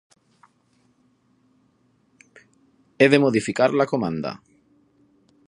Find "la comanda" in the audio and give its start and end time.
3.75-4.35